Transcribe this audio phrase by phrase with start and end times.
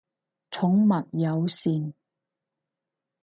[0.49, 1.93] 寵物友善